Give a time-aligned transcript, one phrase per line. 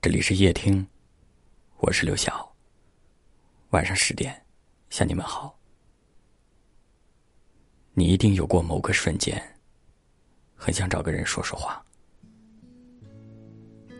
[0.00, 0.86] 这里是夜听，
[1.78, 2.48] 我是刘晓。
[3.70, 4.40] 晚上十点，
[4.90, 5.58] 向你们好。
[7.94, 9.42] 你一定有过某个瞬间，
[10.54, 11.84] 很想找个人说说话，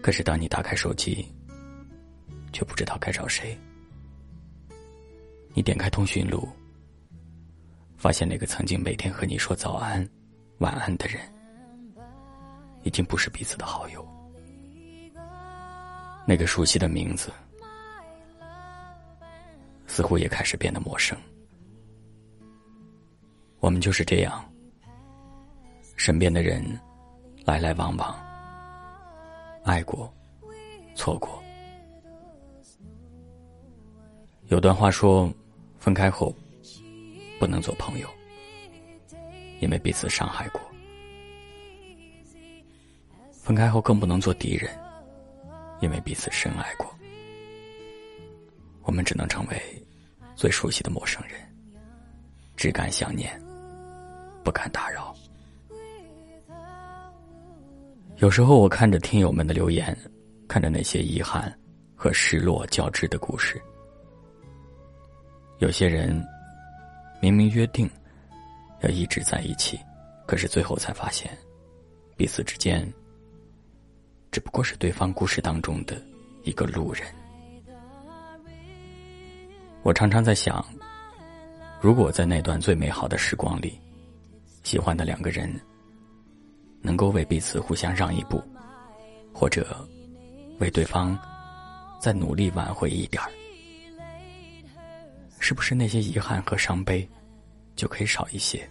[0.00, 1.26] 可是当你打开手机，
[2.52, 3.58] 却不知道该找谁。
[5.52, 6.48] 你点开通讯录，
[7.96, 10.08] 发现那个曾经每天和你说早安、
[10.58, 11.20] 晚安的人，
[12.84, 14.08] 已经不是彼此的好友。
[16.28, 17.32] 那个熟悉的名字，
[19.86, 21.16] 似乎也开始变得陌生。
[23.60, 24.44] 我们就是这样，
[25.96, 26.62] 身边的人
[27.46, 28.14] 来来往往，
[29.64, 30.12] 爱过，
[30.94, 31.42] 错过。
[34.48, 35.32] 有段话说，
[35.78, 36.36] 分开后
[37.40, 38.08] 不能做朋友，
[39.60, 40.60] 因为彼此伤害过；
[43.32, 44.70] 分开后更不能做敌人。
[45.80, 46.92] 因为彼此深爱过，
[48.82, 49.86] 我们只能成为
[50.34, 51.40] 最熟悉的陌生人，
[52.56, 53.40] 只敢想念，
[54.42, 55.14] 不敢打扰。
[58.16, 59.96] 有时候我看着听友们的留言，
[60.48, 61.56] 看着那些遗憾
[61.94, 63.62] 和失落交织的故事，
[65.58, 66.20] 有些人
[67.20, 67.88] 明明约定
[68.80, 69.78] 要一直在一起，
[70.26, 71.30] 可是最后才发现
[72.16, 72.92] 彼此之间。
[74.38, 76.00] 只不过是对方故事当中的
[76.44, 77.04] 一个路人。
[79.82, 80.64] 我常常在想，
[81.80, 83.76] 如果在那段最美好的时光里，
[84.62, 85.52] 喜欢的两个人
[86.80, 88.40] 能够为彼此互相让一步，
[89.34, 89.84] 或者
[90.60, 91.18] 为对方
[92.00, 93.28] 再努力挽回一点儿，
[95.40, 97.04] 是不是那些遗憾和伤悲
[97.74, 98.70] 就可以少一些？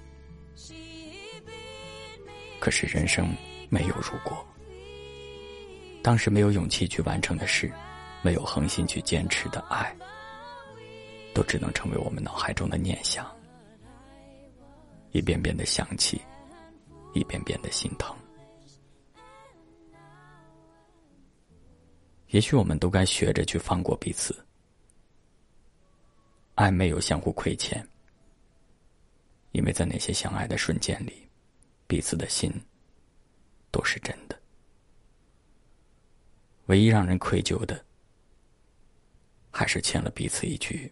[2.57, 3.27] 可是人生
[3.67, 4.41] 没有如果。
[6.07, 7.69] 当时没有勇气去完成的事，
[8.21, 9.93] 没有恒心去坚持的爱，
[11.33, 13.29] 都只能成为我们脑海中的念想，
[15.11, 16.21] 一遍遍的想起，
[17.13, 18.15] 一遍遍的心疼。
[22.27, 24.33] 也许我们都该学着去放过彼此，
[26.55, 27.85] 爱没有相互亏欠，
[29.51, 31.27] 因为在那些相爱的瞬间里，
[31.85, 32.49] 彼此的心
[33.71, 34.36] 都是真的。
[36.67, 37.83] 唯一让人愧疚的，
[39.51, 40.91] 还是欠了彼此一句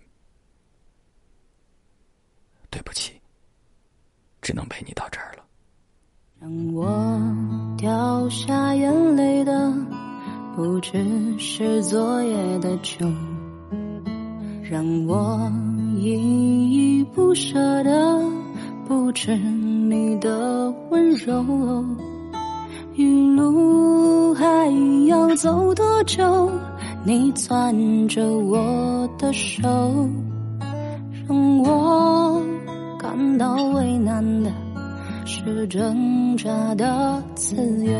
[2.69, 3.13] “对不起”，
[4.41, 5.45] 只能陪你到这儿了。
[6.39, 9.73] 让我掉下眼泪的，
[10.55, 13.05] 不只是昨夜的酒；
[14.63, 15.51] 让我
[15.97, 18.19] 依依不舍的，
[18.87, 21.43] 不止你的温柔。
[22.97, 23.03] 一
[23.35, 24.45] 路还
[25.07, 26.49] 要走多久？
[27.03, 29.67] 你攥着我的手，
[31.27, 32.41] 让我
[32.97, 34.51] 感到为难的
[35.25, 37.55] 是挣扎的自
[37.85, 37.93] 由。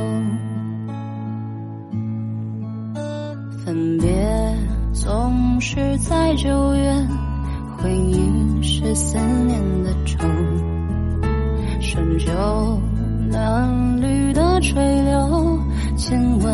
[3.65, 4.57] 分别
[4.93, 7.07] 总是在九月，
[7.77, 9.93] 回忆是思念的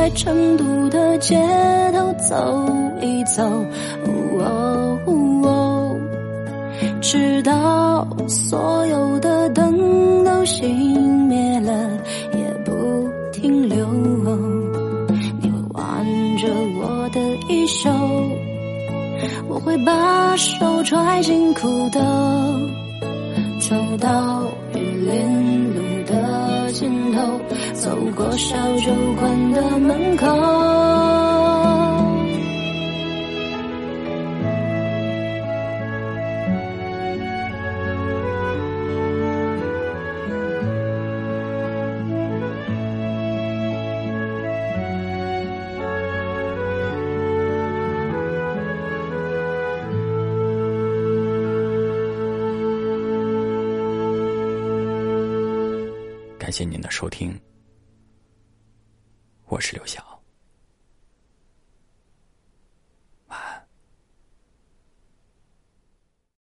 [0.00, 1.36] 在成都的街
[1.92, 2.66] 头走
[3.02, 3.62] 一走，
[7.02, 10.64] 直到所有的灯都熄
[11.28, 11.90] 灭了，
[12.32, 12.72] 也不
[13.30, 13.86] 停留。
[15.38, 16.06] 你会挽
[16.38, 16.48] 着
[16.80, 17.20] 我的
[17.50, 17.90] 衣袖，
[19.48, 22.00] 我会把手揣进裤兜，
[23.60, 25.69] 走到雨林。
[28.20, 30.26] 过小酒馆的门口，
[56.38, 57.34] 感谢您的收听。
[59.50, 60.09] 我是刘晓。